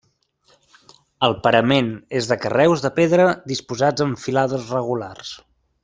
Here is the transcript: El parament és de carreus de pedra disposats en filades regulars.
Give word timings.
El 1.27 1.35
parament 1.43 1.91
és 2.21 2.31
de 2.31 2.37
carreus 2.47 2.87
de 2.87 2.91
pedra 2.97 3.29
disposats 3.55 4.07
en 4.09 4.17
filades 4.27 4.71
regulars. 4.79 5.37